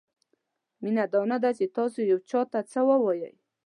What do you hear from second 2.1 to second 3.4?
یو چاته څه ووایئ.